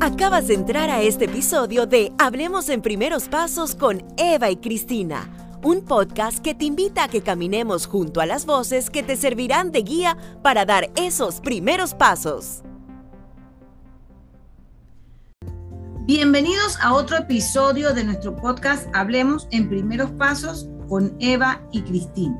[0.00, 5.30] Acabas de entrar a este episodio de Hablemos en Primeros Pasos con Eva y Cristina,
[5.62, 9.72] un podcast que te invita a que caminemos junto a las voces que te servirán
[9.72, 12.62] de guía para dar esos primeros pasos.
[16.06, 22.36] Bienvenidos a otro episodio de nuestro podcast Hablemos en Primeros Pasos con Eva y Cristina.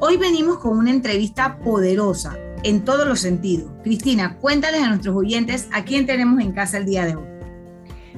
[0.00, 3.70] Hoy venimos con una entrevista poderosa en todos los sentidos.
[3.84, 7.24] Cristina, cuéntales a nuestros oyentes a quién tenemos en casa el día de hoy.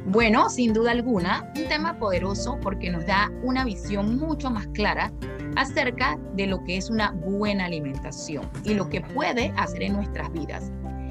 [0.06, 5.12] Bueno, sin duda alguna, un tema poderoso porque nos da una visión mucho más clara
[5.56, 10.32] acerca de lo que es una buena alimentación y lo que puede hacer en nuestras
[10.32, 10.70] vidas.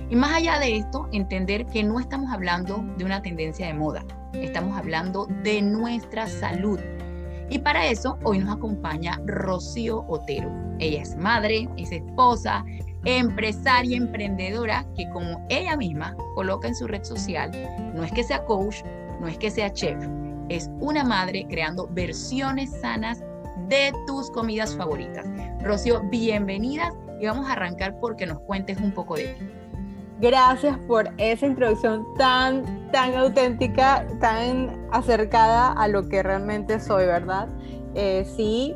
[0.10, 4.06] Y más allá de esto, entender que no estamos hablando de una tendencia de moda,
[4.34, 6.80] estamos hablando de nuestra salud.
[7.50, 10.50] Y para eso hoy nos acompaña Rocío Otero.
[10.80, 12.64] Ella es madre, es esposa,
[13.06, 17.52] empresaria, emprendedora, que como ella misma coloca en su red social,
[17.94, 18.78] no es que sea coach,
[19.20, 19.98] no es que sea chef,
[20.50, 23.24] es una madre creando versiones sanas
[23.68, 25.26] de tus comidas favoritas.
[25.62, 29.50] Rocío, bienvenida y vamos a arrancar porque nos cuentes un poco de ti.
[30.22, 37.50] Gracias por esa introducción tan, tan auténtica, tan acercada a lo que realmente soy, ¿verdad?
[37.96, 38.76] Eh, sí,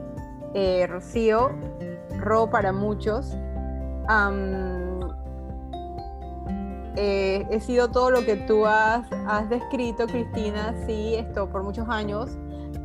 [0.54, 1.52] eh, Rocío,
[2.18, 3.38] Ro para muchos.
[6.96, 9.10] Eh, he sido todo lo que tú has,
[9.50, 10.76] descrito, Cristina.
[10.86, 12.38] Sí, esto por muchos años.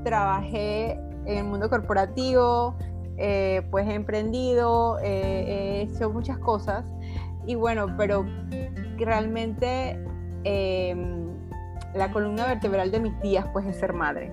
[0.05, 0.93] Trabajé
[1.25, 2.77] en el mundo corporativo,
[3.71, 6.85] pues he emprendido, he hecho muchas cosas
[7.47, 8.25] y bueno, pero
[8.97, 9.99] realmente
[10.45, 11.29] em,
[11.95, 14.33] la columna vertebral de mis días pues es ser madre.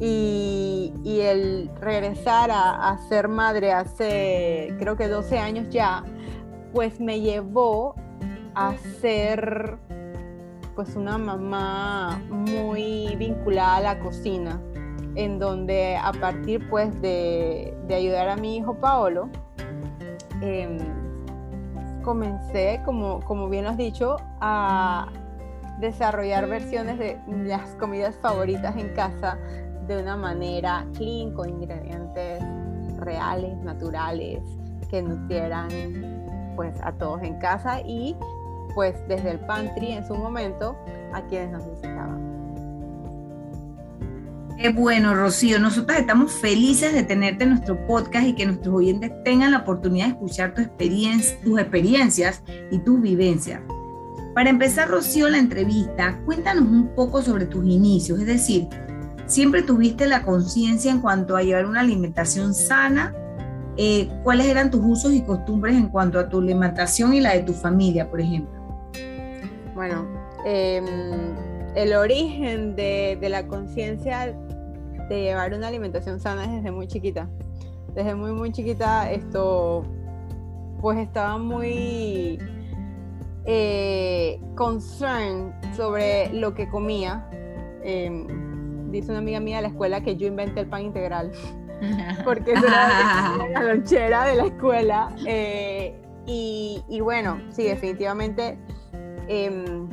[0.00, 6.04] Y, el regresar a, ser madre hace creo que 12 años ya,
[6.72, 7.94] pues me llevó
[8.54, 9.78] a ser
[10.74, 14.60] pues una mamá muy vinculada a la cocina,
[15.14, 19.30] en donde a partir pues de, ayudar a mi hijo Paolo,
[20.40, 20.78] em,
[22.02, 25.08] comencé, como, como bien has dicho, a
[25.80, 29.38] desarrollar versiones de las comidas favoritas en casa
[29.86, 32.42] de una manera clean, con ingredientes
[32.98, 34.40] reales, naturales,
[34.90, 35.68] que nutrieran
[36.56, 38.16] pues a todos en casa y
[38.74, 40.76] pues desde el pantry en su momento
[41.12, 42.34] a quienes nos visitaban.
[44.56, 45.58] Qué bueno, Rocío.
[45.58, 50.06] Nosotros estamos felices de tenerte en nuestro podcast y que nuestros oyentes tengan la oportunidad
[50.06, 53.60] de escuchar tu experiencia, tus experiencias y tus vivencias.
[54.32, 58.20] Para empezar, Rocío, la entrevista, cuéntanos un poco sobre tus inicios.
[58.20, 58.68] Es decir,
[59.26, 63.14] ¿siempre tuviste la conciencia en cuanto a llevar una alimentación sana?
[63.76, 67.40] Eh, ¿Cuáles eran tus usos y costumbres en cuanto a tu alimentación y la de
[67.40, 68.52] tu familia, por ejemplo?
[69.74, 70.06] Bueno,
[70.44, 70.84] em,
[71.74, 74.32] el origen de, la conciencia
[75.08, 77.28] de llevar una alimentación sana desde muy chiquita.
[77.94, 79.84] Desde muy, muy chiquita, esto,
[80.80, 82.38] pues estaba muy
[83.44, 84.40] eh,
[85.76, 87.28] sobre lo que comía.
[87.82, 88.43] Em,
[88.94, 91.32] dice una amiga mía de la escuela que yo inventé el pan integral,
[92.24, 95.14] porque era la lonchera de la escuela.
[95.26, 98.58] Eh, y, y, bueno, sí, definitivamente.
[99.28, 99.88] Em,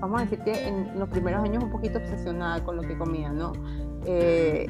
[0.00, 3.30] vamos a decir que en los primeros años un poquito obsesionada con lo que comía,
[3.30, 3.52] ¿no?
[4.06, 4.66] Eh,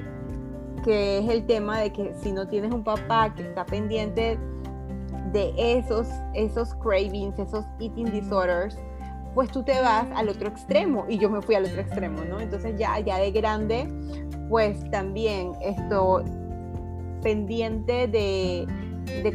[0.85, 4.39] que es el tema de que si no tienes un papá que está pendiente
[5.33, 8.79] de esos, esos cravings, esos eating disorders,
[9.35, 12.41] pues tú te vas al otro extremo y yo me fui al otro extremo, ¿no?
[12.41, 13.89] Entonces ya, ya de grande,
[14.49, 16.25] pues también estoy
[17.23, 18.67] pendiente de,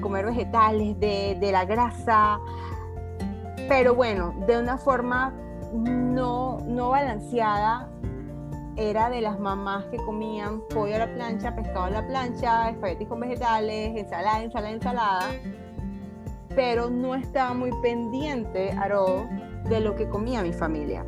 [0.02, 2.40] comer vegetales, de, de, la grasa,
[3.68, 5.34] pero bueno, de una forma
[5.74, 7.90] no, no balanceada
[8.76, 13.08] era de las mamás que comían pollo a la plancha, pescado a la plancha, espaguetis
[13.08, 15.32] con vegetales, ensalada, ensalada, ensalada,
[16.56, 19.28] pero no estaba muy pendiente, Aro,
[19.70, 21.06] de lo que comía mi familia.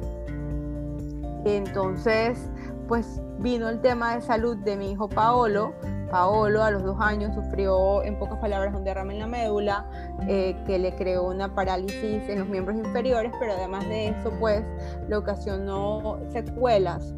[1.46, 2.50] Entonces,
[2.88, 5.74] pues vino el tema de salud de mi hijo Paolo.
[6.10, 9.90] Paolo a los dos años sufrió, en pocas palabras, un derrame en la médula
[10.28, 14.63] eh, que le creó una parálisis en los miembros inferiores, pero además de eso, pues
[15.10, 17.13] le ocasionó secuelas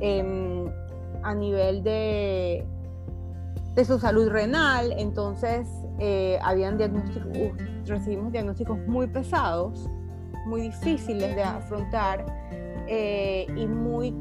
[0.00, 0.72] Em,
[1.22, 2.66] a nivel de,
[3.74, 5.68] de su salud renal, entonces
[5.98, 7.32] eh, habían diagnósticos,
[7.84, 9.86] recibimos diagnósticos muy pesados,
[10.46, 12.24] muy difíciles de afrontar
[12.86, 14.14] eh, y muy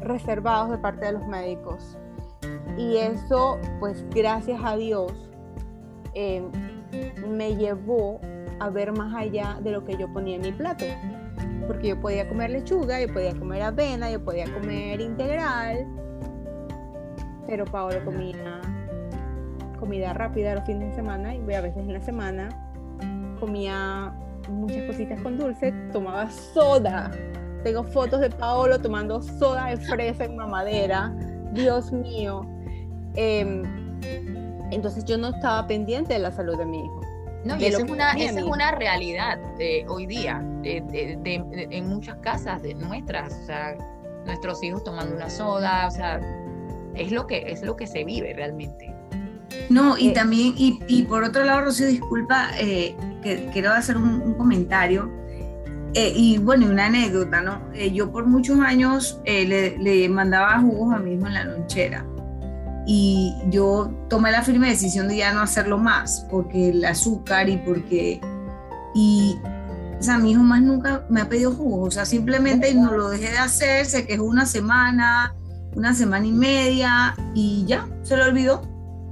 [0.00, 1.98] reservados de parte de los médicos.
[2.76, 5.12] Y eso, pues gracias a Dios,
[6.14, 6.50] em,
[7.28, 8.20] me llevó
[8.58, 10.84] a ver más allá de lo que yo ponía en mi plato.
[11.66, 15.86] Porque yo podía comer lechuga, yo podía comer avena, yo podía comer integral,
[17.46, 18.60] pero Paolo comía
[19.78, 22.48] comida rápida los fines de semana y a veces en la semana
[23.40, 24.12] comía
[24.50, 27.10] muchas cositas con dulce, tomaba soda.
[27.64, 31.14] Tengo fotos de Paolo tomando soda de fresa en mamadera.
[31.52, 32.46] Dios mío.
[33.16, 33.62] Em,
[34.70, 37.00] entonces yo no estaba pendiente de la salud de mi hijo.
[37.44, 42.62] No, y esa, es una, esa es una realidad de hoy día, en muchas casas
[42.62, 43.76] de nuestras, o sea,
[44.26, 46.20] nuestros hijos tomando una soda, o sea,
[46.94, 48.94] es lo que, es lo que se vive realmente.
[49.70, 53.96] No, y eh, también, y, y, por otro lado, Rocío, disculpa, eh, que quiero hacer
[53.96, 55.10] un, comentario.
[55.94, 57.60] Eh, y bueno, una anécdota, ¿no?
[57.92, 62.06] yo por muchos años le, le, mandaba jugos a mi hijo en la lonchera
[62.86, 67.56] y yo tomé la firme decisión de ya no hacerlo más, porque el azúcar y
[67.58, 68.20] porque...
[68.94, 69.38] Y,
[69.98, 73.10] o sea, mi hijo más nunca me ha pedido jugos, o sea, simplemente no lo
[73.10, 75.36] dejé de hacer, se quejó una semana,
[75.76, 78.62] una semana y media y ya, se lo olvidó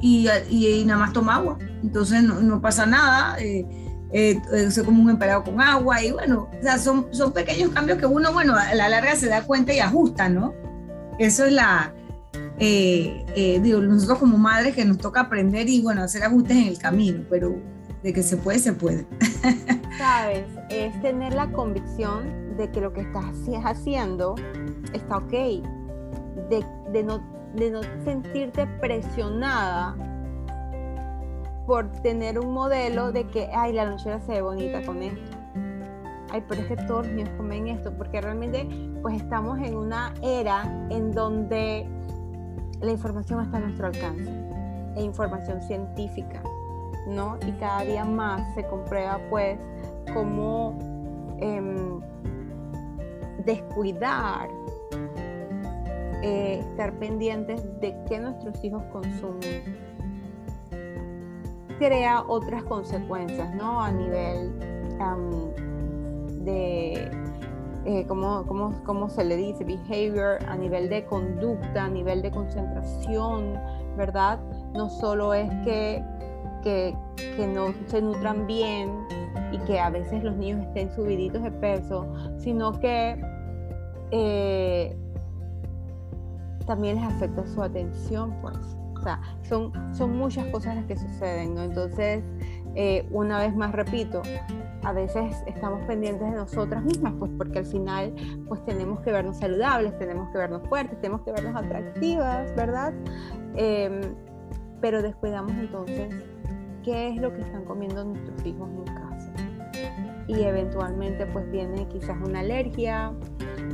[0.01, 1.59] y, y, nada más toma agua.
[1.83, 3.65] Entonces no, no pasa nada, eh,
[4.13, 4.41] eh,
[4.71, 8.07] soy como un emparado con agua y bueno, o sea, son, son pequeños cambios que
[8.07, 10.55] uno, bueno, a la larga se da cuenta y ajusta, ¿no?
[11.19, 11.93] Eso es la,
[12.59, 16.69] eh, eh, digo, nosotros como madres que nos toca aprender y bueno, hacer ajustes en
[16.69, 17.55] el camino, pero
[18.03, 19.07] de que se puede, se puede.
[19.99, 23.25] Sabes, es tener la convicción de que lo que estás
[23.65, 24.35] haciendo
[24.93, 27.19] está ok, de, de, no,
[27.55, 29.97] de no sentirte presionada
[31.69, 35.37] por tener un modelo de que, ay, la lonchera se ve bonita con esto.
[36.31, 38.67] Ay, pero es que todos los niños comen esto, porque realmente
[39.03, 41.87] pues estamos en una era en donde
[42.81, 44.31] la información está a nuestro alcance,
[44.97, 46.43] e información científica,
[47.07, 47.37] ¿no?
[47.47, 49.59] Y cada día más se comprueba, pues,
[50.15, 50.79] cómo
[51.39, 52.01] em,
[53.45, 54.49] descuidar,
[56.23, 59.89] eh, estar pendientes de qué nuestros hijos consumen,
[61.79, 63.81] crea otras consecuencias, ¿no?
[63.81, 64.59] A nivel
[66.45, 67.11] de
[67.85, 69.65] eh, ¿cómo, se le dice?
[69.65, 73.55] Behavior, a nivel de conducta, a nivel de concentración,
[73.97, 74.39] ¿verdad?
[74.75, 76.05] No solo es que,
[76.63, 76.95] que,
[77.47, 78.91] no se nutran bien
[79.53, 83.19] y que a veces los niños estén subiditos de peso, sino que
[84.11, 84.95] eh,
[86.67, 88.78] también les afecta su atención, pues.
[88.99, 91.63] O sea, son, son muchas cosas las que suceden, ¿no?
[91.63, 92.25] Entonces,
[92.75, 94.23] eh, una vez más repito,
[94.83, 98.15] a veces estamos pendientes de nosotras mismas, pues porque al final
[98.47, 102.93] pues tenemos que vernos saludables, tenemos que vernos fuertes, tenemos que vernos atractivas, ¿verdad?
[103.57, 104.01] Em,
[104.81, 106.15] pero descuidamos entonces
[106.85, 109.33] qué es lo que están comiendo nuestros hijos en casa.
[110.29, 113.13] Y eventualmente pues viene quizás una alergia,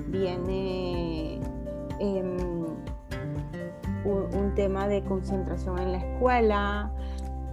[0.09, 1.41] viene
[1.99, 2.64] em,
[4.05, 6.93] un, tema de concentración en la escuela.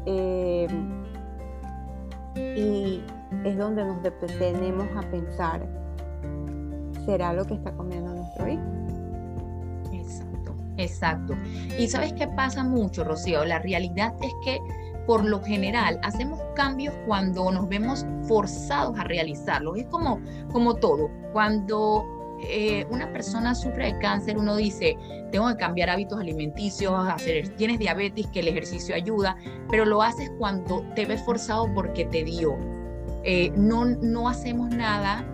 [0.05, 1.03] Em,
[2.35, 3.03] y
[3.43, 5.67] es donde nos detenemos a pensar,
[7.05, 8.61] ¿será lo que está comiendo nuestro hijo?
[9.91, 11.33] Exacto, exacto.
[11.77, 14.59] Y sabes qué pasa mucho, Rocío, la realidad es que
[15.05, 19.77] por lo general hacemos cambios cuando nos vemos forzados a realizarlos.
[19.77, 20.19] Es como,
[20.51, 24.97] como todo, cuando eh, una persona sufre de cáncer, uno dice,
[25.31, 29.35] tengo que cambiar hábitos alimenticios, hacer, tienes diabetes, que el ejercicio ayuda,
[29.69, 32.57] pero lo haces cuando te ves forzado porque te dio.
[33.23, 35.25] Eh, no, no hacemos nada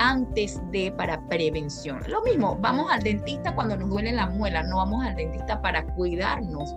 [0.00, 2.00] antes de para prevención.
[2.08, 5.84] Lo mismo, vamos al dentista cuando nos duele la muela, no vamos al dentista para
[5.84, 6.74] cuidarnos,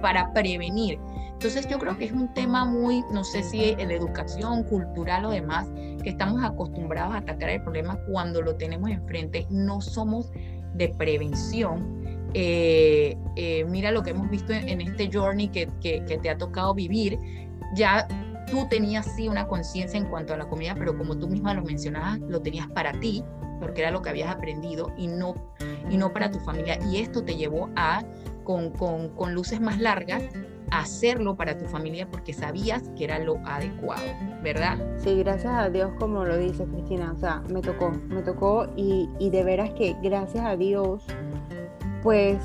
[0.00, 0.98] para prevenir.
[1.38, 5.30] Entonces yo creo que es un tema muy, no sé si en educación, cultural o
[5.30, 5.68] demás,
[6.02, 9.46] que estamos acostumbrados a atacar el problema cuando lo tenemos enfrente.
[9.48, 10.32] No somos
[10.74, 12.02] de prevención.
[12.34, 16.36] Eh, eh, mira lo que hemos visto en, este journey que, que, que, te ha
[16.36, 17.16] tocado vivir.
[17.76, 18.08] Ya
[18.50, 21.62] tú tenías sí una conciencia en cuanto a la comida, pero como tú misma lo
[21.62, 23.22] mencionabas, lo tenías para ti,
[23.60, 25.36] porque era lo que habías aprendido y no,
[25.88, 26.80] y no para tu familia.
[26.90, 28.02] Y esto te llevó a,
[28.42, 30.24] con, con, con luces más largas,
[30.70, 34.06] hacerlo para tu familia porque sabías que era lo adecuado,
[34.42, 34.78] ¿verdad?
[34.98, 39.08] Sí, gracias a Dios, como lo dice Cristina, o sea, me tocó, me tocó y,
[39.18, 41.04] y de veras que gracias a Dios,
[42.02, 42.38] pues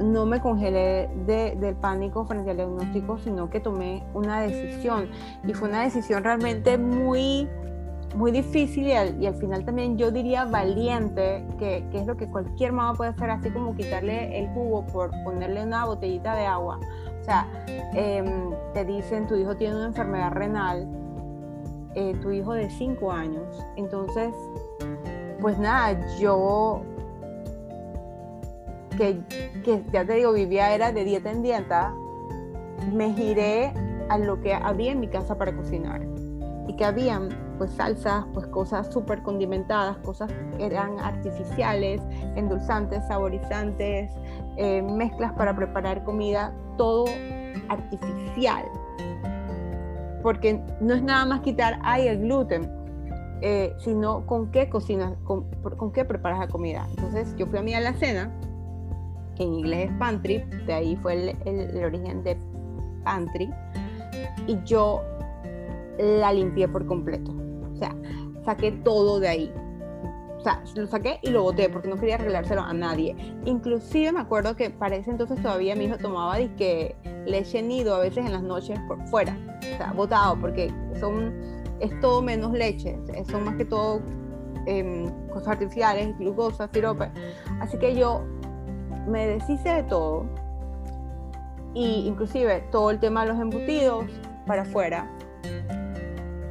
[0.00, 5.08] no me congelé de, del pánico frente al diagnóstico, sino que tomé una decisión
[5.46, 7.48] y fue una decisión realmente muy
[8.14, 12.16] muy difícil y al, y al, final también yo diría valiente, que, que, es lo
[12.16, 16.44] que cualquier mamá puede hacer, así como quitarle el jugo por ponerle una botellita de
[16.44, 16.80] agua.
[17.30, 17.46] Sea,
[17.94, 20.88] em, te dicen, tu hijo tiene una enfermedad renal
[21.94, 23.64] eh, tu hijo de 5 años.
[23.76, 24.34] Entonces,
[25.40, 26.82] pues nada, yo
[28.98, 29.20] que,
[29.64, 31.94] que, ya te digo, vivía era de dieta en dieta,
[32.92, 33.72] me giré
[34.08, 36.02] a lo que había en mi casa para cocinar.
[36.66, 42.00] Y que habían pues salsas, pues cosas súper condimentadas, cosas que eran artificiales,
[42.34, 44.10] endulzantes, saborizantes,
[44.56, 47.04] eh, mezclas para preparar comida, todo
[47.68, 48.64] artificial.
[50.22, 52.70] Porque no es nada más quitar, ay, el gluten,
[53.42, 55.44] eh, sino con qué cocinas, con,
[55.92, 56.86] qué preparas la comida.
[56.96, 58.32] Entonces yo fui a mí a la cena,
[59.36, 62.38] que en inglés es pantry, de ahí fue el origen de
[63.04, 63.50] pantry,
[64.46, 65.02] y yo
[65.98, 67.30] la limpié por completo.
[67.74, 67.94] O sea,
[68.46, 69.52] saqué todo de ahí.
[70.40, 73.14] O sea, lo saqué y lo boté porque no quería arreglárselo a nadie.
[73.44, 77.98] Inclusive me acuerdo que para ese entonces todavía mi hijo tomaba disque leche nido a
[77.98, 79.36] veces en las noches por fuera.
[79.58, 81.34] O sea, botado porque son,
[81.80, 82.98] es todo menos leche.
[83.30, 84.00] Son más que todo
[84.64, 87.10] em, cosas artificiales, glucosa, sirope.
[87.60, 88.22] Así que yo
[89.06, 90.24] me deshice de todo.
[91.74, 94.06] Y inclusive todo el tema de los embutidos
[94.46, 95.06] para afuera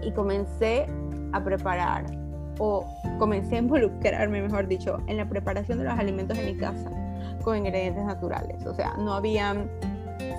[0.03, 0.85] y comencé
[1.33, 2.18] a preparar
[2.59, 2.85] o
[3.17, 6.91] comencé a involucrarme, mejor dicho, en la preparación de los alimentos en mi casa
[7.43, 8.65] con ingredientes naturales.
[8.65, 9.69] O sea, no habían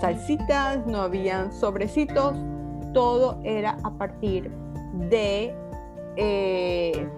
[0.01, 2.35] salsitas, no habían sobrecitos,
[2.93, 4.51] todo era a partir
[5.11, 5.55] de,
[6.17, 7.09] eh,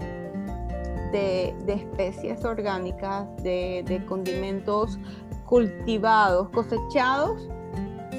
[1.13, 4.99] de, especies orgánicas, de, de condimentos
[5.45, 7.49] cultivados, cosechados,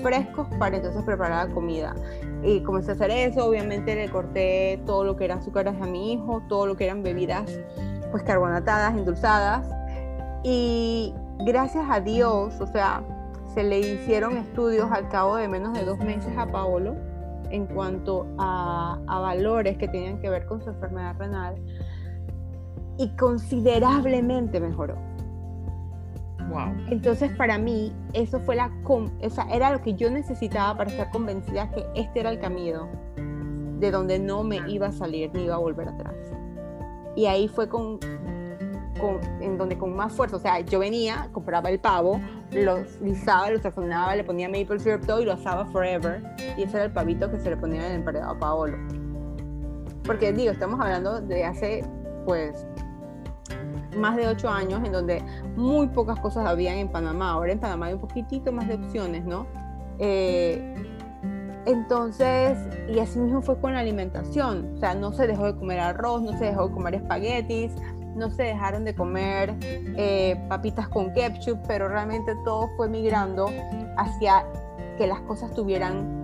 [0.01, 1.95] frescos para entonces preparar la comida
[2.43, 6.13] y comencé a hacer eso, obviamente le corté todo lo que eran azúcares a mi
[6.13, 7.59] hijo, todo lo que eran bebidas
[8.11, 9.67] pues carbonatadas, endulzadas
[10.43, 13.01] y gracias a Dios, o sea,
[13.53, 16.95] se le hicieron estudios al cabo de menos de dos meses a Paolo
[17.49, 21.55] en cuanto a valores que tenían que ver con su enfermedad renal
[22.97, 25.12] y considerablemente mejoró.
[26.89, 28.71] Entonces para mí eso fue la,
[29.21, 32.87] esa era lo que yo necesitaba para estar convencida que este era el camino
[33.79, 36.15] de donde no me iba a salir ni iba a volver atrás.
[37.15, 37.99] Y ahí fue con,
[38.99, 42.19] con, en donde con más fuerza, o sea, yo venía, compraba el pavo,
[42.51, 46.23] lo guisaba, lo sazonaba, le ponía maple syrup todo y lo asaba forever.
[46.57, 48.77] Y ese era el pavito que se le ponía en el emparedado a Paolo.
[50.05, 51.83] Porque digo, estamos hablando de hace
[52.25, 52.65] pues
[53.95, 55.23] más de ocho años en donde
[55.55, 57.31] muy pocas cosas habían en Panamá.
[57.31, 59.45] Ahora en Panamá hay un poquitito más de opciones, ¿no?
[59.99, 60.75] Eh,
[61.65, 62.57] entonces,
[62.89, 64.73] y así mismo fue con la alimentación.
[64.75, 67.71] O sea, no se dejó de comer arroz, no se dejó de comer espaguetis,
[68.15, 73.49] no se dejaron de comer eh, papitas con ketchup, pero realmente todo fue migrando
[73.97, 74.45] hacia
[74.97, 76.21] que las cosas tuvieran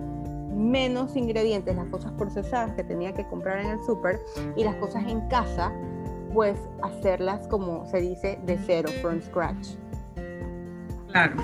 [0.54, 4.20] menos ingredientes, las cosas procesadas que tenía que comprar en el súper
[4.56, 5.72] y las cosas en casa
[6.32, 9.68] pues hacerlas como se dice de cero, from scratch.
[11.10, 11.36] Claro.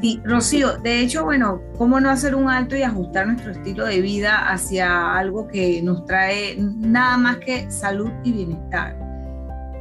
[0.00, 4.00] Sí, Rocío, de hecho, bueno, ¿cómo no hacer un alto y ajustar nuestro estilo de
[4.00, 8.96] vida hacia algo que nos trae nada más que salud y bienestar?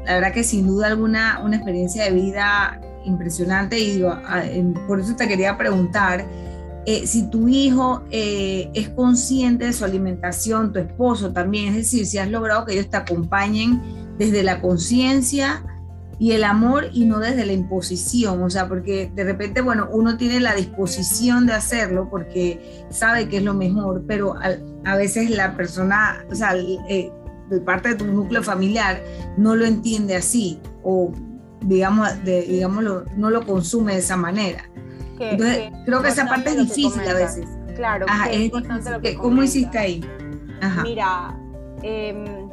[0.06, 4.02] La verdad que sin duda alguna una experiencia de vida impresionante y
[4.88, 6.26] por eso te quería preguntar,
[6.90, 12.06] eh, si tu hijo eh, es consciente de su alimentación, tu esposo también, es decir,
[12.06, 13.82] si has logrado que ellos te acompañen
[14.18, 15.66] desde la conciencia
[16.18, 20.16] y el amor y no desde la imposición, o sea, porque de repente, bueno, uno
[20.16, 24.36] tiene la disposición de hacerlo porque sabe que es lo mejor, pero
[24.86, 27.12] a, veces la persona, o sea, eh,
[27.50, 29.04] de parte de tu núcleo familiar
[29.36, 31.12] no lo entiende así o
[31.60, 34.64] digamos, de, digámoslo, no lo consume de esa manera
[35.18, 37.48] creo que esa parte es difícil a veces.
[37.76, 38.52] Claro, es,
[38.90, 40.02] lo que ¿Cómo hiciste ahí?
[40.82, 41.38] Mira,
[41.84, 42.50] em,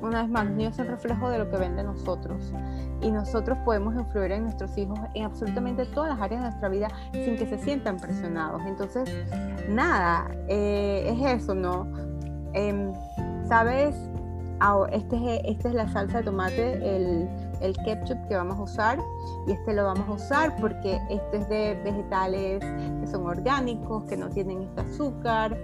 [0.00, 2.52] una vez más, niños son reflejo de lo que ven de nosotros.
[3.02, 6.88] Y nosotros podemos influir en nuestros hijos en absolutamente todas las áreas de nuestra vida
[7.12, 8.62] sin que se sientan presionados.
[8.66, 9.08] Entonces,
[9.68, 11.86] nada, eh, es eso, ¿no?
[12.54, 12.92] Em,
[13.46, 13.94] ¿Sabes?
[14.90, 17.28] este es, esta es la salsa de tomate, el
[17.60, 18.98] el ketchup que vamos a usar
[19.46, 22.64] y este lo vamos a usar porque este es de vegetales
[23.00, 25.56] que son orgánicos, que no tienen este azúcar.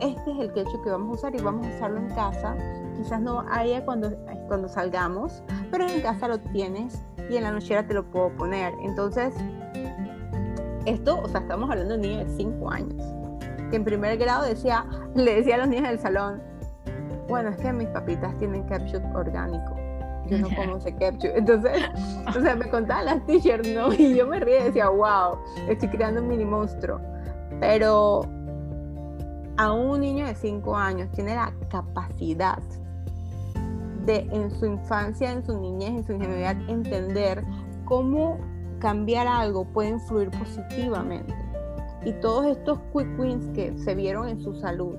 [0.00, 2.56] Este es el ketchup que vamos a usar y vamos a usarlo en casa.
[2.96, 4.10] Quizás no haya cuando,
[4.46, 7.00] cuando salgamos, pero en casa lo tienes
[7.30, 8.72] y en la nochera te lo puedo poner.
[8.82, 9.34] Entonces,
[10.86, 13.02] esto, o sea, estamos hablando de un niño de 5 años,
[13.70, 16.42] que en primer grado decía, le decía a los niños del salón,
[17.28, 19.77] bueno, es que mis papitas tienen ketchup orgánico
[20.28, 21.30] yo no como ese ketchup.
[21.34, 21.72] Entonces,
[22.28, 23.92] o sea, me contaban las t-shirts, ¿no?
[23.92, 27.00] Y yo me ríe y decía, wow, estoy creando un mini monstruo.
[27.60, 28.22] Pero
[29.56, 32.58] a un niño de 5 años tiene la capacidad
[34.04, 37.44] de en su infancia, en su niñez, en su ingenuidad, entender
[37.84, 38.38] cómo
[38.78, 41.34] cambiar algo puede influir positivamente.
[42.04, 44.98] Y todos estos quick wins que se vieron en su salud,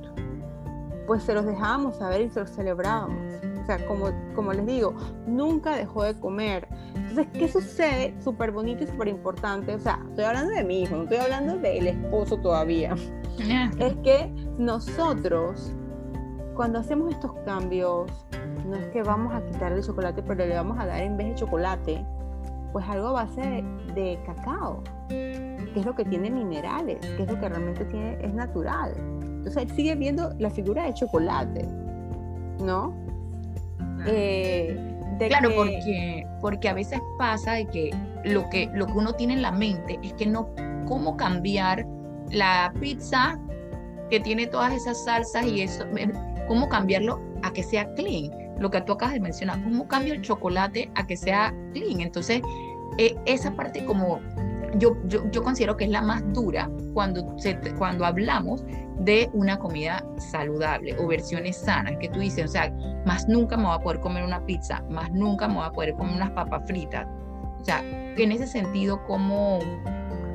[1.07, 3.17] pues se los dejábamos saber y se los celebrábamos.
[3.69, 4.95] Sea, como, como les digo,
[5.27, 6.67] nunca dejó de comer.
[6.95, 8.15] Entonces, ¿qué sucede?
[8.19, 9.75] Súper bonito y súper importante.
[9.75, 12.95] O sea, estoy hablando de mi hijo, no estoy hablando del esposo todavía.
[13.77, 15.71] es que nosotros,
[16.55, 18.09] cuando hacemos estos cambios,
[18.65, 21.27] no es que vamos a quitar el chocolate, pero le vamos a dar en vez
[21.27, 22.03] de chocolate,
[22.73, 27.39] pues algo a base de, cacao, que es lo que tiene minerales, que es lo
[27.39, 28.93] que realmente tiene, es natural.
[28.97, 31.67] Entonces él sigue viendo la figura de chocolate,
[32.63, 33.08] ¿no?
[34.03, 34.79] Claro, eh,
[35.20, 37.91] claro porque, porque a veces pasa de que
[38.24, 40.50] lo, que lo que uno tiene en la mente es que no,
[40.88, 41.86] cómo cambiar
[42.32, 43.39] la pizza
[44.10, 45.86] que tiene todas esas salsas y eso,
[46.48, 50.22] cómo cambiarlo a que sea clean lo que tú acabas de mencionar, ¿cómo cambio el
[50.22, 52.01] chocolate a que sea clean?
[52.01, 52.41] Entonces,
[52.98, 54.20] eh, esa parte como
[54.77, 58.63] yo, yo, considero que es la más dura cuando, se, cuando hablamos
[59.00, 62.72] de una comida saludable o versiones sanas, que tú dices, o sea,
[63.06, 65.94] más nunca me voy a poder comer una pizza, más nunca me voy a poder
[65.96, 67.08] comer unas papas fritas.
[67.62, 69.60] O sea, en ese sentido, como...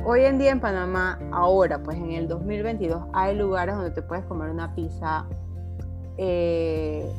[0.07, 4.25] Hoy en día en Panamá, ahora, pues en el 2022, hay lugares donde te puedes
[4.27, 5.27] comer una pizza
[6.19, 7.11] eh,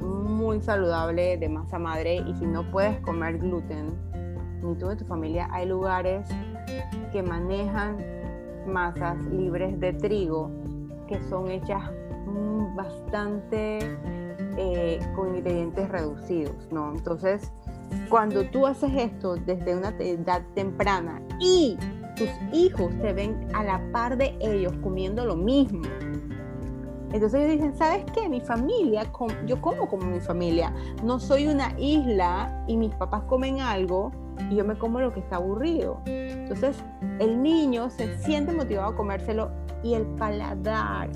[0.00, 3.92] muy saludable de masa madre y si no puedes comer gluten,
[4.62, 6.26] ni tú ni tu familia, hay lugares
[7.12, 7.98] que manejan
[8.66, 10.50] masas libres de trigo
[11.12, 11.82] que son hechas
[12.26, 13.78] mm, bastante
[14.56, 16.92] eh, con ingredientes reducidos, ¿no?
[16.94, 17.52] Entonces,
[18.08, 21.76] cuando tú haces esto desde una edad temprana y
[22.16, 25.82] tus hijos te ven a la par de ellos comiendo lo mismo,
[27.12, 28.26] entonces ellos dicen, ¿sabes qué?
[28.28, 29.02] Mi familia,
[29.46, 30.74] yo como como mi familia.
[31.04, 34.12] No soy una isla y mis papás comen algo
[34.50, 36.00] y yo me como lo que está aburrido.
[36.06, 36.82] Entonces
[37.18, 39.50] el niño se siente motivado a comérselo
[39.82, 41.08] y el paladar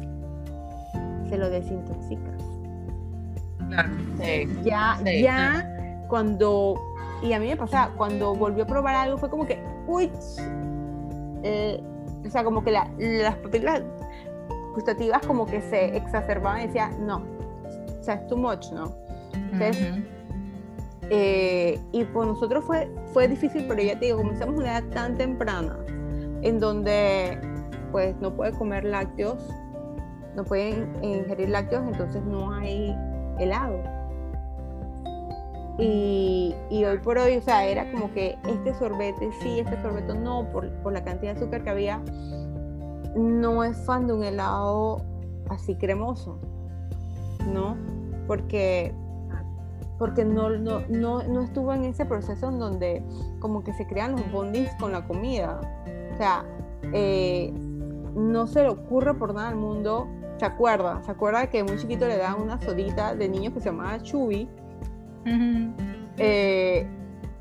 [1.29, 2.31] se lo desintoxica.
[3.69, 3.91] Claro.
[4.63, 6.81] ya, ya cuando,
[7.23, 10.11] y a mí me pasa, cuando volvió a probar algo fue como que, uy,
[11.43, 11.83] eh,
[12.25, 13.83] o sea, como que las papilas
[14.75, 17.25] gustativas como que se exacerbaban y decía, no,
[17.99, 18.95] o sea, es too much, ¿no?
[19.53, 19.95] Entonces,
[21.11, 25.17] eh, y por nosotros fue, fue difícil, pero ya te digo, comenzamos una edad tan
[25.17, 25.77] temprana
[26.43, 27.39] en donde
[27.93, 29.39] pues no puede comer lácteos,
[30.35, 32.97] no puede ingerir lácteos, entonces no hay
[33.39, 33.79] helado.
[35.79, 40.15] Y, y, hoy por hoy, o sea, era como que este sorbete sí, este sorbete
[40.15, 42.03] no, por, por la cantidad de azúcar que había
[43.17, 45.03] no es fan de un helado
[45.49, 46.39] así cremoso,
[47.53, 47.77] ¿no?
[48.27, 48.95] Porque,
[49.99, 53.03] porque no, no, no, estuvo en ese proceso en donde
[53.41, 55.61] como que se crean los bondings con la comida.
[56.13, 56.45] O sea,
[56.93, 57.53] eh,
[58.17, 60.09] no se le ocurre por nada al mundo.
[60.39, 61.03] ¿Se acuerda?
[61.03, 64.49] ¿Se acuerda que muy chiquito le daban una sodita de niño que se llamaba Chubby?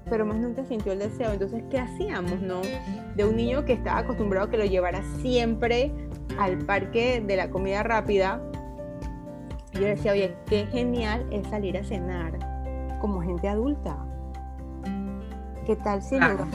[0.10, 1.32] pero más nunca sintió el deseo.
[1.32, 2.62] Entonces, ¿qué hacíamos, no?
[3.16, 5.92] De un niño que estaba acostumbrado a que lo llevara siempre
[6.38, 8.42] al parque de la comida rápida.
[9.74, 12.38] yo decía, oye, qué genial es salir a cenar
[13.02, 13.98] como gente adulta.
[15.66, 16.48] ¿Qué tal si claro.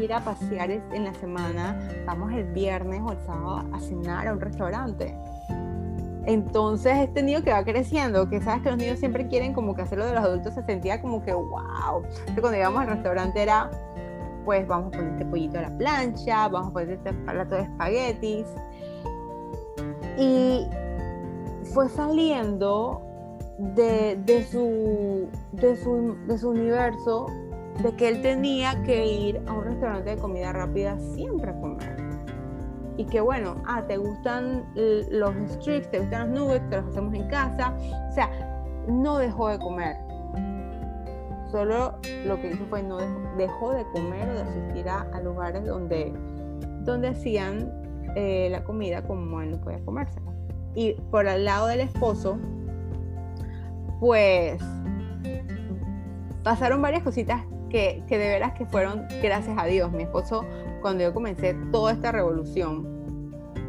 [0.00, 4.32] Ir a pasear en la semana, vamos el viernes o el sábado a cenar a
[4.32, 5.16] un restaurante?
[6.28, 9.80] Entonces este niño que va creciendo, que sabes que los niños siempre quieren como que
[9.80, 12.02] hacerlo de los adultos, se sentía como que wow.
[12.04, 13.70] Entonces, cuando íbamos al restaurante era,
[14.44, 17.62] pues vamos a poner este pollito a la plancha, vamos a poner este plato de
[17.62, 18.46] espaguetis.
[20.18, 20.66] Y
[21.72, 23.00] fue saliendo
[23.58, 27.26] de, de, su, de, su, de su universo
[27.82, 32.08] de que él tenía que ir a un restaurante de comida rápida siempre a comer
[32.98, 37.14] y que bueno, ah, te gustan los strips, te gustan los nuggets, te los hacemos
[37.14, 37.72] en casa.
[38.10, 38.28] O sea,
[38.88, 39.96] no dejó de comer.
[41.52, 41.94] Solo
[42.26, 42.98] lo que hizo fue no
[43.36, 46.12] dejó, de comer o de asistir a, lugares donde,
[46.80, 47.72] donde hacían
[48.16, 50.32] eh, la comida como él no podía comérsela.
[50.74, 52.36] Y por el lado del esposo,
[54.00, 54.60] pues
[56.42, 59.92] pasaron varias cositas que, que, de veras que fueron gracias a Dios.
[59.92, 60.44] Mi esposo
[60.80, 62.98] cuando yo comencé toda esta revolución,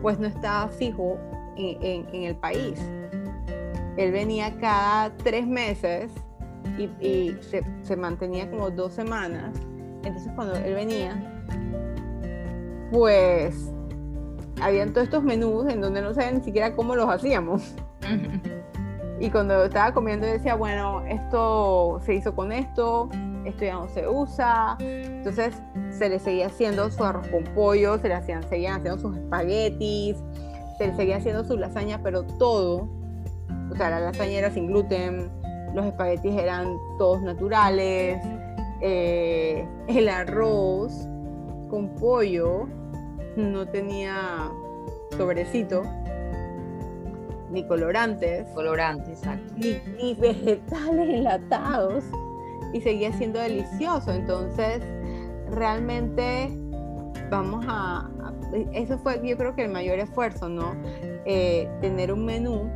[0.01, 1.17] pues no estaba fijo
[1.57, 2.79] en, el país.
[3.97, 6.11] Él venía cada tres meses
[6.77, 7.35] y,
[7.81, 9.55] se, mantenía como dos semanas.
[10.03, 11.43] Entonces cuando él venía,
[12.91, 13.71] pues
[14.61, 17.75] habían todos estos menús en donde no sabían ni siquiera cómo los hacíamos.
[19.19, 23.09] y cuando estaba comiendo decía, bueno, esto se hizo con esto,
[23.45, 24.77] esto ya no se usa.
[24.79, 25.53] Entonces
[25.91, 30.17] se le seguía haciendo su arroz con pollo, se le hacían, seguían haciendo sus espaguetis,
[30.77, 32.87] se le seguía haciendo su lasaña, pero todo,
[33.71, 35.29] o sea, la lasaña era sin gluten,
[35.73, 38.21] los espaguetis eran todos naturales,
[38.81, 41.07] eh, el arroz
[41.69, 42.67] con pollo
[43.35, 44.49] no tenía
[45.17, 45.83] sobrecito,
[47.51, 48.47] ni colorantes.
[48.53, 49.53] Colorantes, exacto.
[49.57, 52.03] Ni, vegetales enlatados.
[52.73, 54.11] Y seguía siendo delicioso.
[54.11, 54.81] Entonces,
[55.51, 56.49] realmente
[57.29, 58.09] vamos a,
[58.73, 60.75] eso fue yo creo que el mayor esfuerzo, ¿no?
[61.25, 62.69] Eh, tener un menú.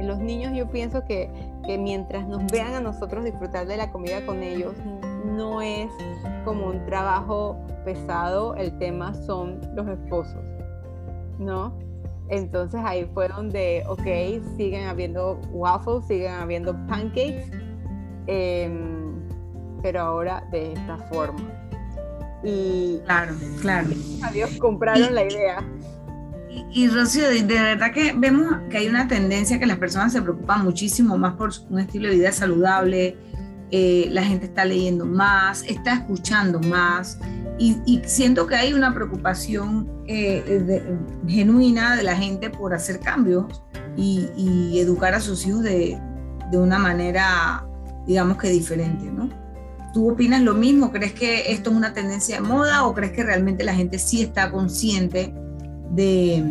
[0.00, 1.30] Los niños yo pienso que,
[1.66, 4.74] que mientras nos vean a nosotros disfrutar de la comida con ellos,
[5.24, 5.90] no es
[6.44, 10.42] como un trabajo pesado, el tema son los esposos,
[11.38, 11.76] ¿no?
[12.28, 17.50] Entonces ahí fue donde, ok, siguen habiendo waffles, siguen habiendo pancakes,
[18.26, 18.97] em,
[19.82, 21.40] pero ahora de esta forma.
[22.42, 23.88] Y claro, claro.
[24.22, 25.58] Adiós, compraron la idea.
[26.50, 30.22] Y, y, Rocío, de, verdad que vemos que hay una tendencia que las personas se
[30.22, 33.16] preocupan muchísimo más por un estilo de vida saludable,
[33.70, 37.18] eh, la gente está leyendo más, está escuchando más
[37.58, 40.82] y, siento que hay una preocupación eh,
[41.26, 43.62] genuina de la gente por hacer cambios
[43.94, 46.00] y, educar a sus hijos de,
[46.52, 47.66] una manera,
[48.06, 49.28] digamos que diferente, ¿no?
[49.92, 50.92] ¿Tú opinas lo mismo?
[50.92, 54.22] ¿Crees que esto es una tendencia de moda o crees que realmente la gente sí
[54.22, 55.34] está consciente
[55.90, 56.44] de,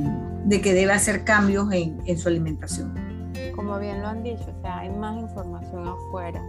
[0.49, 2.93] que debe hacer cambios en, su alimentación?
[3.55, 6.41] Como bien lo han dicho, o sea, hay más información afuera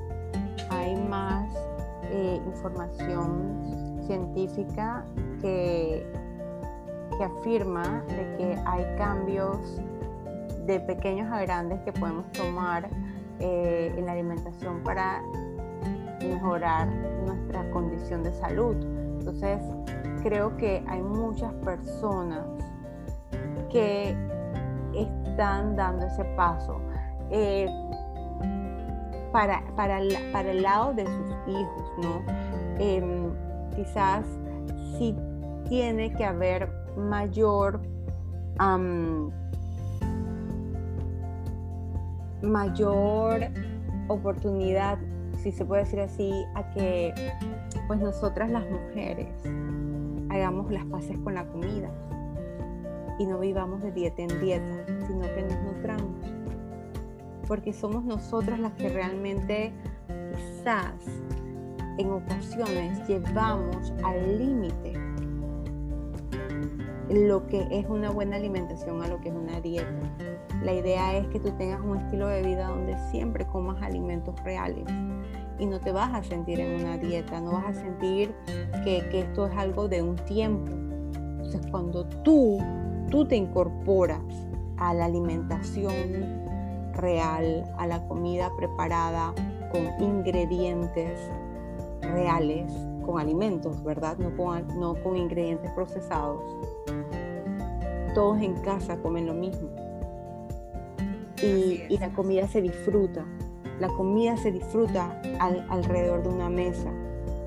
[0.71, 1.49] hay más
[2.11, 5.05] eh, información científica
[5.41, 6.07] que,
[7.17, 9.81] que afirma de que hay cambios
[10.67, 12.89] de pequeños a grandes que podemos tomar
[13.41, 15.23] eh, en la alimentación para
[16.29, 16.89] mejorar
[17.27, 18.77] nuestra condición de salud.
[19.19, 19.61] Entonces,
[20.23, 22.47] creo que hay muchas personas
[23.71, 24.17] que
[24.95, 26.81] están dando ese paso.
[27.31, 27.67] Eh,
[29.33, 32.23] para, para, el lado de sus hijos, ¿no?
[32.79, 33.31] Em,
[33.77, 34.25] quizás
[34.97, 35.15] sí
[35.69, 37.81] tiene que haber mayor
[42.43, 43.43] mayor
[44.09, 44.99] oportunidad,
[45.43, 47.15] si se puede decir así, a que
[47.87, 49.29] pues nosotras las mujeres
[50.31, 51.91] hagamos las paces con la comida
[53.19, 56.39] y no vivamos de dieta en dieta, sino que nos nutramos
[57.49, 59.73] porque somos nosotras las que realmente
[60.07, 60.93] quizás
[61.97, 64.93] en ocasiones llevamos al límite
[67.09, 69.89] lo que es una buena alimentación a lo que es una dieta.
[70.63, 74.85] La idea es que tú tengas un estilo de vida donde siempre comas alimentos reales
[75.59, 78.35] y no te vas a sentir en una dieta, no vas a sentir
[78.85, 80.73] que, que esto es algo de un tiempo.
[80.73, 82.59] Entonces cuando tú,
[83.11, 84.23] tú te incorporas
[84.77, 86.43] a la alimentación
[86.95, 89.35] real, a la comida preparada
[89.71, 91.19] con ingredientes
[92.03, 92.73] reales,
[93.05, 94.19] con alimentos, ¿verdad?
[94.19, 96.43] No con, no con ingredientes procesados.
[98.15, 99.69] Todos en casa comen lo mismo.
[101.43, 103.25] Y, la comida se disfruta.
[103.81, 105.21] La comida se disfruta
[105.71, 106.93] alrededor de una mesa,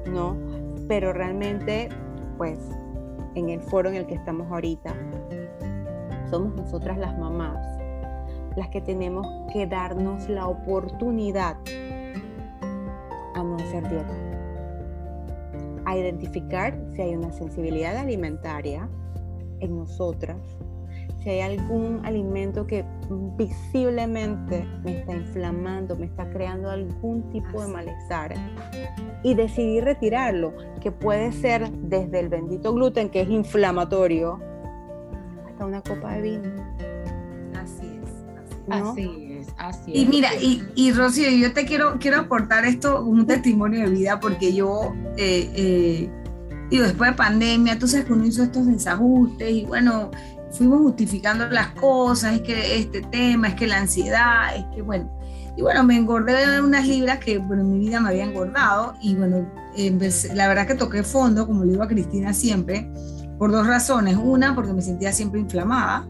[0.10, 0.38] ¿no?
[0.88, 1.90] Pero realmente,
[2.38, 2.60] pues,
[3.36, 4.94] en el foro en el que estamos ahorita,
[6.30, 7.72] somos nosotras las mamás
[8.56, 11.58] las que tenemos que darnos la oportunidad
[13.34, 14.14] a no hacer dieta,
[15.86, 18.90] a identificar si hay una sensibilidad alimentaria
[19.60, 20.38] en nosotras,
[21.24, 22.84] si hay algún alimento que
[23.38, 28.34] visiblemente me está inflamando, me está creando algún tipo de malestar
[29.24, 34.40] y decidir retirarlo, que puede ser desde el bendito gluten que es inflamatorio
[35.48, 36.50] hasta una copa de vino.
[37.54, 40.00] Así es, así es.
[40.02, 43.92] Y mira, y, y Rocío, yo te quiero, quiero aportar esto como un testimonio de
[43.92, 46.10] vida, porque yo, eh, eh,
[46.70, 50.10] digo, después de pandemia, tú sabes que uno hizo estos desajustes y bueno,
[50.52, 55.10] fuimos justificando las cosas, es que este tema, es que la ansiedad, es que bueno,
[55.58, 59.16] y bueno, me engordé unas libras que bueno, en mi vida me había engordado y
[59.16, 59.48] bueno,
[60.34, 62.90] la verdad que toqué fondo, como le digo a Cristina siempre,
[63.38, 64.18] por dos razones.
[64.18, 66.08] Una, porque me sentía siempre inflamada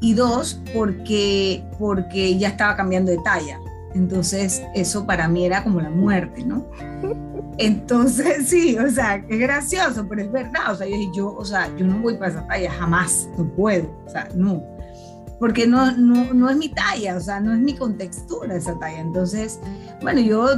[0.00, 3.58] y dos, porque, porque ya estaba cambiando de talla.
[3.94, 6.66] Entonces eso para mí era como la muerte, ¿no?
[7.58, 10.72] Entonces, sí, o sea, es gracioso, pero es verdad.
[10.72, 13.90] O sea, yo, yo, o sea, yo no voy para esa talla, jamás, no puedo,
[14.06, 14.62] o sea, no.
[15.38, 19.00] Porque no, no, no es mi talla, o sea, no es mi contextura esa talla.
[19.00, 19.58] Entonces,
[20.00, 20.48] bueno, yo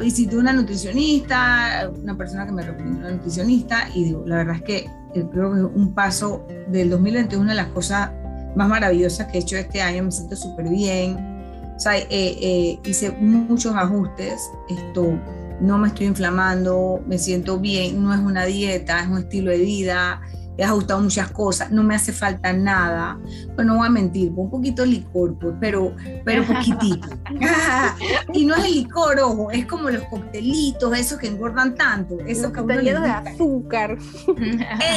[0.00, 4.62] visité una nutricionista, una persona que me recomendó una nutricionista, y digo, la verdad es
[4.62, 4.76] que
[5.14, 8.10] eh, creo que es un paso del 2021, una de las cosas
[8.54, 11.16] más maravillosas que he hecho este año, me siento súper bien.
[11.74, 15.18] O sea, eh, eh, hice muchos ajustes, esto
[15.60, 19.58] no me estoy inflamando, me siento bien, no es una dieta, es un estilo de
[19.58, 20.20] vida,
[20.58, 23.18] he ajustado muchas cosas, no me hace falta nada.
[23.54, 27.08] Bueno, no voy a mentir, un poquito de licor, pues, pero, pero poquitito.
[28.32, 32.52] y no es el licor, ojo, es como los coctelitos, esos que engordan tanto, esos
[32.52, 33.98] que llenos de azúcar.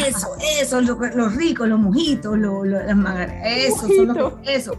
[0.08, 0.30] Eso,
[0.62, 2.98] eso, los, ricos, los mojitos, los, las
[3.43, 4.74] eso, son los, eso.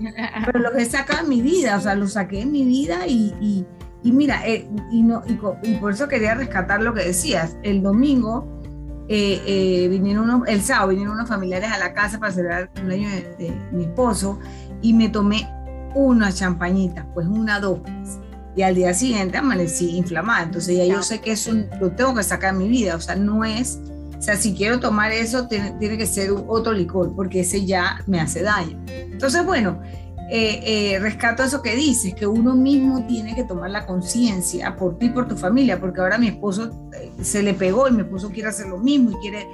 [0.46, 3.34] Pero lo que saca en mi vida, o sea, lo saqué en mi vida y
[3.40, 3.64] y
[4.04, 7.56] mira, eh, y, no, y, por eso quería rescatar lo que decías.
[7.62, 8.46] El domingo
[9.08, 12.68] eh, eh, vinieron unos, el sábado vinieron unos familiares a la casa para celebrar el
[12.68, 14.38] cumpleaños de, mi esposo
[14.80, 15.48] y me tomé
[15.94, 17.80] una champañita, pues una, dos.
[18.56, 20.44] Y al día siguiente amanecí inflamada.
[20.44, 22.96] Entonces ya yo sé que eso lo tengo que sacar de mi vida.
[22.96, 23.80] O sea, no es,
[24.18, 28.02] o sea, si quiero tomar eso, tiene, tiene que ser otro licor, porque ese ya
[28.06, 28.78] me hace daño.
[28.88, 29.80] Entonces, bueno,
[30.32, 34.96] eh, eh, rescato eso que dices, que uno mismo tiene que tomar la conciencia por
[34.96, 38.30] ti, por tu familia, porque ahora mi esposo eh, se le pegó y mi esposo
[38.30, 39.44] quiere hacer lo mismo y quiere,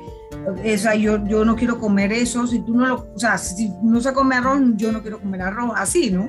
[0.47, 3.73] o sea, yo, yo no quiero comer eso, si tú no lo, o sea, si
[3.83, 6.29] no se come arroz, yo no quiero comer arroz, así, ¿no?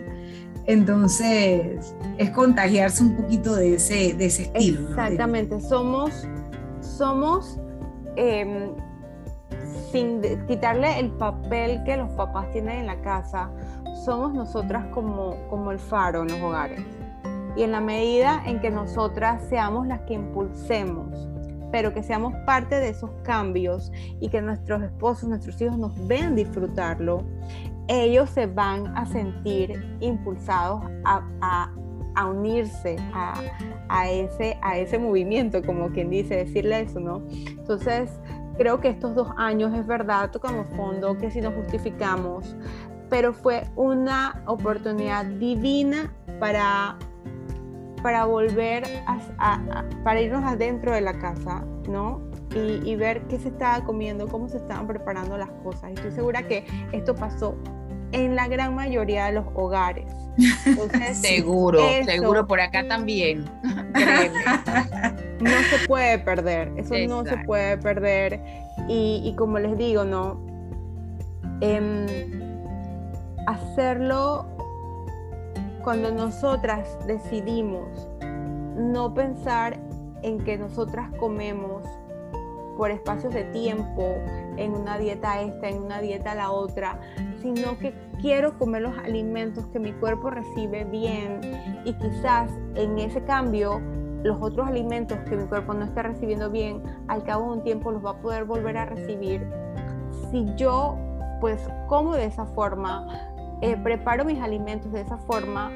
[0.65, 4.87] Entonces, es contagiarse un poquito de ese, de ese estilo.
[4.91, 6.25] Exactamente, somos,
[6.79, 7.59] somos,
[8.15, 8.69] em,
[9.91, 13.49] sin quitarle el papel que los papás tienen en la casa,
[14.03, 16.81] somos nosotras como, como el faro en los hogares.
[17.55, 21.27] Y en la medida en que nosotras seamos las que impulsemos,
[21.71, 26.35] pero que seamos parte de esos cambios y que nuestros esposos, nuestros hijos nos vean
[26.35, 27.23] disfrutarlo,
[27.87, 31.73] ellos se van a sentir impulsados a, a,
[32.15, 33.41] a unirse a,
[33.89, 37.23] a, ese, a ese movimiento, como quien dice, decirle eso, ¿no?
[37.29, 38.11] Entonces,
[38.57, 42.55] creo que estos dos años es verdad, tocamos fondo, que si nos justificamos,
[43.09, 46.97] pero fue una oportunidad divina para,
[48.01, 52.21] para volver a, para irnos adentro de la casa, ¿no?
[52.55, 55.91] Y, ver qué se estaba comiendo, cómo se estaban preparando las cosas.
[55.91, 57.55] Estoy segura que esto pasó
[58.13, 60.11] en la gran mayoría de los hogares.
[61.13, 63.45] seguro, seguro por acá también.
[65.39, 68.41] no se puede perder, eso no se puede perder.
[68.87, 70.43] Y, como les digo, ¿no?
[71.61, 72.46] Eh,
[73.47, 74.45] hacerlo
[75.83, 78.09] cuando nosotras decidimos
[78.75, 79.79] no pensar
[80.21, 81.83] en que nosotras comemos
[82.75, 84.15] por espacios de tiempo,
[84.57, 86.99] en una dieta esta, en una dieta la otra,
[87.41, 91.39] sino que quiero comer los alimentos que mi cuerpo recibe bien
[91.85, 93.81] y quizás en ese cambio
[94.23, 97.91] los otros alimentos que mi cuerpo no está recibiendo bien, al cabo de un tiempo
[97.91, 99.47] los va a poder volver a recibir.
[100.29, 100.97] Si yo
[101.39, 103.07] pues como de esa forma,
[103.61, 105.71] eh, preparo mis alimentos de esa forma,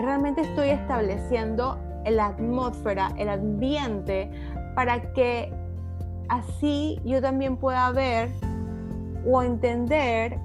[0.00, 4.30] realmente estoy estableciendo la atmósfera, el ambiente,
[4.74, 5.52] para que
[6.28, 8.30] así yo también pueda ver
[9.26, 10.38] o entender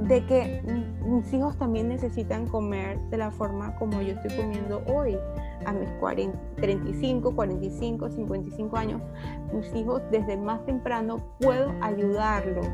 [0.00, 0.62] de que
[1.04, 5.18] mis hijos también necesitan comer de la forma como yo estoy comiendo hoy,
[5.66, 9.02] a mis 40, 35, 45, 55 años.
[9.52, 12.68] Mis hijos desde más temprano puedo ayudarlos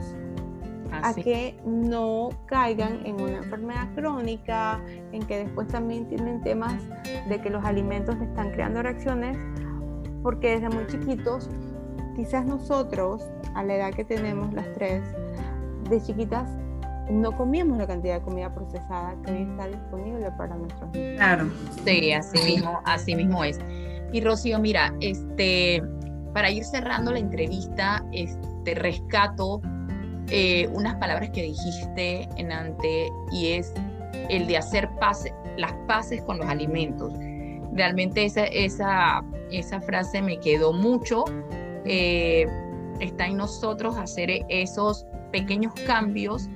[1.03, 4.81] a que no caigan en una enfermedad crónica,
[5.13, 6.75] en que después también tienen temas
[7.29, 9.37] de que los alimentos están creando reacciones,
[10.23, 11.49] porque desde muy chiquitos,
[12.17, 13.23] quizás nosotros,
[13.55, 15.03] a la edad que tenemos las tres,
[15.89, 16.49] de chiquitas,
[17.11, 21.17] no comíamos la cantidad de comida procesada que hoy está disponible para nuestros niños.
[21.17, 21.51] Claro.
[21.85, 23.61] Sí, así mismo, así mismo es.
[24.13, 25.83] Y Rocío, mira, este,
[26.33, 29.61] para ir cerrando la entrevista, este, rescato
[30.31, 33.73] eh, unas palabras que dijiste en ante y es
[34.29, 34.89] el de hacer
[35.57, 37.13] las paces con los alimentos.
[37.73, 41.25] Realmente esa, esa, esa frase me quedó mucho.
[41.85, 42.47] Eh,
[43.01, 46.49] está en nosotros hacer esos pequeños cambios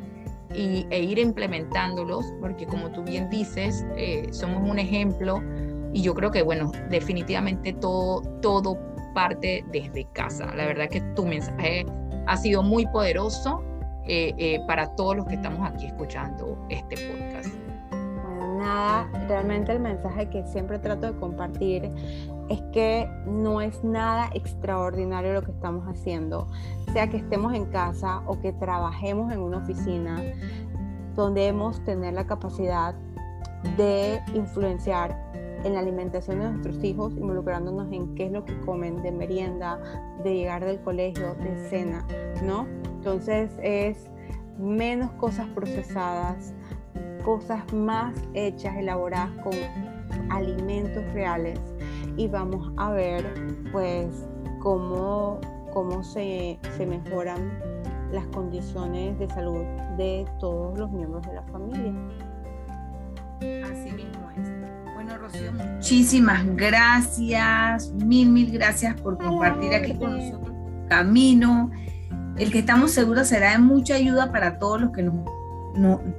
[0.54, 5.42] y, e ir implementándolos, porque como tú bien dices, eh, somos un ejemplo
[5.92, 8.78] y yo creo que, bueno, definitivamente todo, todo
[9.14, 10.46] parte desde casa.
[10.54, 11.84] La verdad que tu mensaje
[12.28, 13.62] ha sido muy poderoso
[14.04, 17.54] eh, eh, para todos los que estamos aquí escuchando este podcast.
[17.90, 21.90] Bueno, nada, realmente el mensaje que siempre trato de compartir
[22.48, 26.48] es que no es nada extraordinario lo que estamos haciendo,
[26.92, 30.22] sea que estemos en casa o que trabajemos en una oficina,
[31.14, 32.94] donde debemos tener la capacidad
[33.76, 35.27] de influenciar
[35.64, 39.78] en la alimentación de nuestros hijos, involucrándonos en qué es lo que comen, de merienda,
[40.22, 42.06] de llegar del colegio, de cena,
[42.44, 42.66] ¿no?
[42.84, 44.06] Entonces es
[44.58, 46.54] menos cosas procesadas,
[47.24, 49.54] cosas más hechas, elaboradas con
[50.30, 51.58] alimentos reales
[52.16, 53.24] y vamos a ver
[53.72, 54.26] pues
[54.60, 55.40] cómo,
[55.72, 57.60] cómo se, se mejoran
[58.12, 59.64] las condiciones de salud
[59.96, 61.92] de todos los miembros de la familia.
[63.40, 64.27] Así mismo
[65.32, 71.70] Rocío, muchísimas gracias, mil, mil gracias por compartir aquí con nosotros tu camino,
[72.38, 75.14] el que estamos seguros será de mucha ayuda para todos los que nos,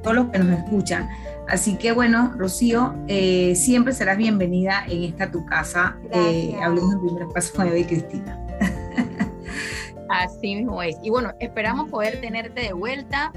[0.04, 1.10] todos los que nos escuchan.
[1.48, 5.98] Así que bueno, Rocío, eh, siempre serás bienvenida en esta tu casa.
[6.12, 8.46] Eh, hablemos en primer paso con Eva y Cristina.
[10.10, 10.98] Así mismo es.
[11.04, 13.32] Y bueno, esperamos poder tenerte de vuelta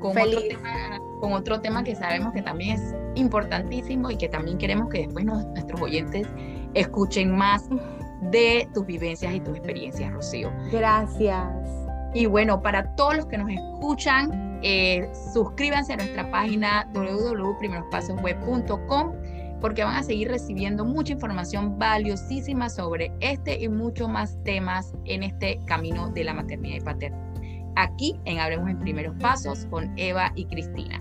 [0.00, 4.58] con otro, tema, con otro tema que sabemos que también es importantísimo y que también
[4.58, 6.26] queremos que después nuestros oyentes
[6.74, 7.68] escuchen más
[8.30, 10.52] de tus vivencias y tus experiencias, Rocío.
[10.70, 11.48] Gracias.
[12.14, 19.12] Y bueno, para todos los que nos escuchan, eh, suscríbanse a nuestra página www.primerospasosweb.com
[19.60, 25.22] porque van a seguir recibiendo mucha información valiosísima sobre este y muchos más temas en
[25.22, 27.28] este camino de la maternidad y paternidad.
[27.76, 31.00] Aquí en Hablemos en Primeros Pasos con Eva y Cristina.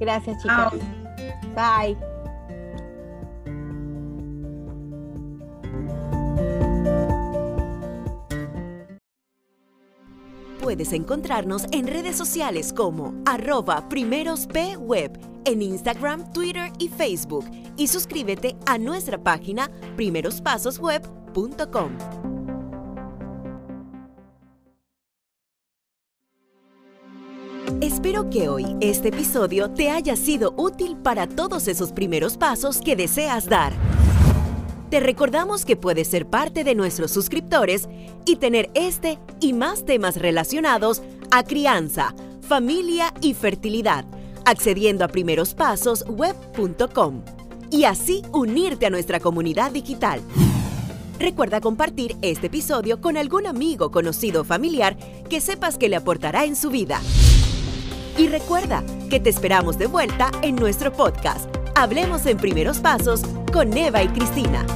[0.00, 0.80] Gracias, chicos.
[1.54, 1.96] Bye.
[10.60, 17.44] Puedes encontrarnos en redes sociales como arroba primerospweb en Instagram, Twitter y Facebook
[17.76, 22.29] y suscríbete a nuestra página primerospasosweb.com.
[28.02, 32.96] Espero que hoy este episodio te haya sido útil para todos esos primeros pasos que
[32.96, 33.74] deseas dar.
[34.88, 37.90] Te recordamos que puedes ser parte de nuestros suscriptores
[38.24, 44.06] y tener este y más temas relacionados a crianza, familia y fertilidad,
[44.46, 47.22] accediendo a primerospasosweb.com
[47.70, 50.22] y así unirte a nuestra comunidad digital.
[51.18, 54.96] Recuerda compartir este episodio con algún amigo, conocido o familiar
[55.28, 56.98] que sepas que le aportará en su vida.
[58.20, 61.48] Y recuerda que te esperamos de vuelta en nuestro podcast.
[61.74, 64.66] Hablemos en primeros pasos con Eva y Cristina.